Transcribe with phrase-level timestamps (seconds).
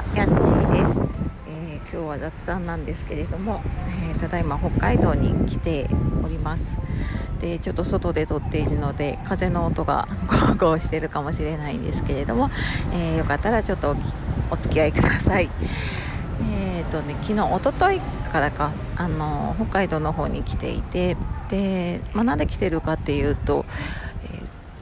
[0.00, 1.04] はやっちーです、
[1.46, 3.62] えー、今日は雑談なんですけれども、
[4.10, 5.88] えー、ただいま北海道に来て
[6.24, 6.78] おります。
[7.40, 12.50] でちょっと外で撮っているので風の音が ゴーゴーしてるかもしれないんですけれども、
[12.92, 13.96] えー、よかったらちょっと
[14.50, 15.50] お付き合いください。
[16.50, 18.00] えっ、とね昨日おととい
[18.32, 21.16] からかあの北海道の方に来ていて
[21.50, 23.66] で、まあ、なんで来てるかっていうと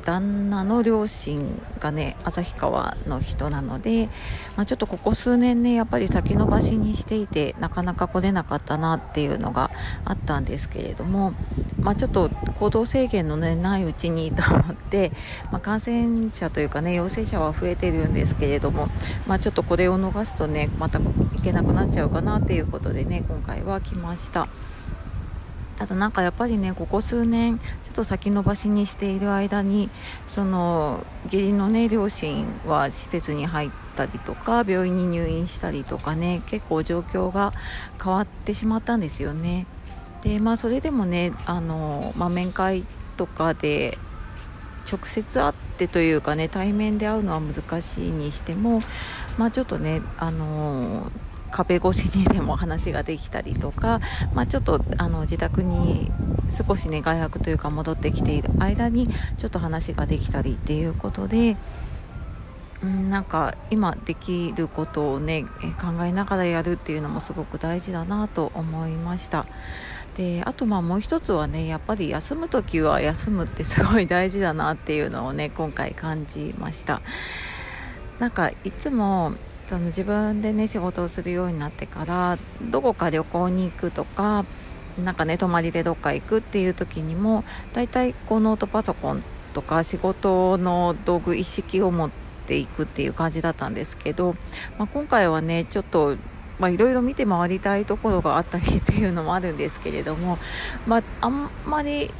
[0.08, 4.08] 旦那の両親がね旭川の人なので、
[4.56, 9.70] まあ、ちょっとここ数年ねやっぱり先延ばしにしていてなかなか来れなかったなっていうのが
[10.06, 11.34] あったんですけれども、
[11.78, 15.12] まあ、ちょっと行動制限の、ね、ないうちにと思って、
[15.52, 18.88] まあ、感染者というかね陽性者は増えてるんですけれども、
[19.26, 21.12] まあ、ちょっとこれを逃すとねまた行
[21.44, 24.48] けなくなっちゃうかなっていうことでね今回は来ました。
[25.78, 29.90] ただなんかやっぱりねここ数年ちょっと先延ばしにしている間に
[30.26, 37.52] その義理のね両親は施設に入ったりとか病院に入院したりとかね結構状況が
[38.02, 39.66] 変わってしまったんですよね。
[40.22, 42.84] でまあそれでもねあの、まあ、面会
[43.16, 43.96] とかで
[44.90, 48.82] 直接会ってというかね対面で会うのは難しいにしても
[49.36, 51.12] まあちょっとねあの
[51.50, 54.00] 壁越しにでも話ができたりとか、
[54.34, 56.10] まあ、ちょっとあの自宅に
[56.50, 61.56] 少しね外泊というか戻ってきている間にちょっと話ができたりっていうことで。
[62.86, 65.42] ん、なんか今できることをね
[65.80, 69.46] 考えながらやるっていうのもすごく大事だなと思いました
[70.16, 77.02] であとまあもう一つはねやっぱり休む時は休むってすごい大事だなっていうのをね今回感じました
[78.18, 79.34] なんかいつも
[79.68, 84.46] その自分でね仕事をするようになってからどこか旅行に行くとか
[85.04, 92.10] なんかね泊まりでどっか行くっていう時にもだいたいこうノートパソコンとか仕事の道具一式を持っ
[92.46, 94.36] ていくっていう感じだったんですけど、
[94.78, 96.16] まあ、今回はねちょっと
[96.60, 100.38] いろいろ見て回りたいところがあったりっていうのもあるんですけれども、
[100.86, 102.10] まあ、あんまり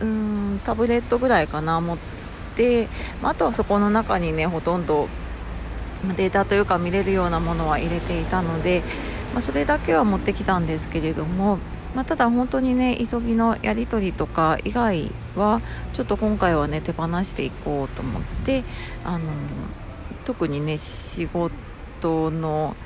[0.00, 1.98] うんタブレットぐらいかな持っ
[2.54, 2.86] て、
[3.22, 5.08] まあ、あとはそこの中にねほとんど
[6.16, 8.82] データというか見れるようなものは入れていたので、
[9.32, 11.58] まあ、それだけは持ってきたんですけれども、
[11.94, 15.60] まあ、ただ本当にね急ぎのやり取りとか以外は
[15.94, 18.64] ちょっと今回はね手放していこうと思って
[19.04, 19.24] あの
[20.24, 22.76] 特にね仕事の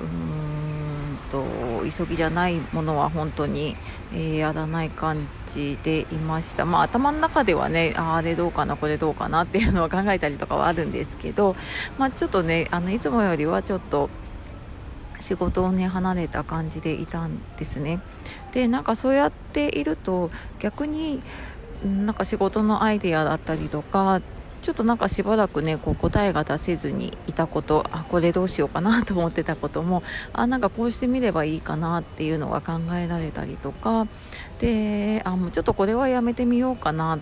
[0.00, 1.44] うーんと
[1.84, 3.76] 急ぎじゃないものは本当に、
[4.12, 6.64] えー、やらない感じでいました。
[6.64, 11.56] まあ頭の中ではねあれどうかなこれどうかなっていうのは考えたりとかはあるんですけど、
[11.98, 14.10] まあ、ちょっとねあのいつもよりはちょっと
[15.20, 18.00] 仕事をね離れた感じでいたんですね。
[18.52, 21.22] でなんかそうやっていると逆に
[21.84, 24.20] なんか仕事のアイデアだったりとか
[24.62, 34.06] ちょっとなんかしばらくねこう答えが出せずにいたことあこれどうしようかなと思ってたこともあなんかこうしてみればいいかなっていうのが考えられたりとか
[34.60, 37.20] であもうちょっとこれはやめてみようかなっ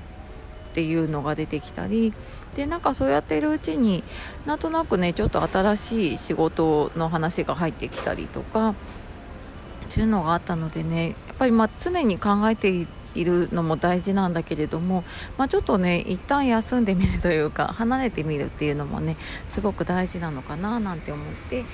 [0.75, 2.13] ていうのが出てきたり
[2.55, 4.03] でなんかそうやっているうちに
[4.45, 8.75] なんとなくねちょっと新しい仕事の話が入ってきたりとかっ
[9.91, 15.05] ていうのがあったのでねやっぱりま常に考えていているのも大事なんだけれども、
[15.37, 19.17] まあ、ちょっとね一旦休んでみるというか離れてみるっていうのもね
[19.49, 21.65] すごく大事なのかななんて思って、えー、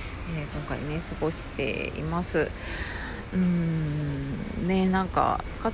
[0.57, 2.51] 今回ね過ごしています。
[3.33, 5.71] うーんねなんか家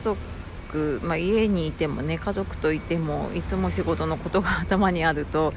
[0.70, 5.52] 族まあ、家にいてもね家族といてもいつも仕事のことが頭にあると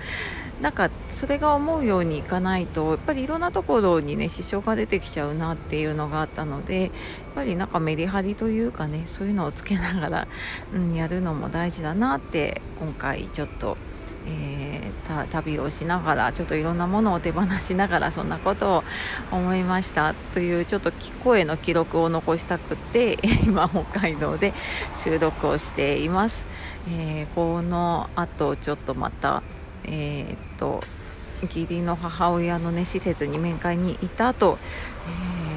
[0.61, 6.91] なんかそれが思うようにいかないとやっぱりいろんなところにね支障が出てきちゃうなっていうのがあったのでやっ
[7.35, 10.27] ぱりなんかメリハリというかねそういうのをつけながら、
[10.73, 13.77] うん、やるのも大事だなって今回ちょっと。
[14.25, 18.83] えー、旅をしながらちょっといろんなものを手放しながらそんなことを
[19.31, 20.91] 思いましたというちょっと
[21.23, 24.53] 声の記録を残したくて 今北海道で
[24.95, 26.45] 収録をしています、
[26.89, 29.43] えー、このあとちょっとまた
[29.85, 30.83] えー、っと
[31.43, 34.57] 義理の母親の、ね、施設に面会に行った後、
[35.07, 35.52] えー、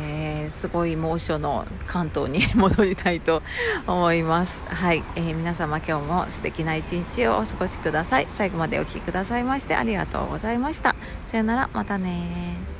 [0.66, 3.40] すごい猛暑の関東に 戻りたいと
[3.86, 4.64] 思います。
[4.66, 8.26] はい、えー、皆様今日も素敵な一日をお過ごしください。
[8.32, 10.96] 最後までお聴きくださいましてありがとうございました。
[11.26, 12.76] さよなら、またね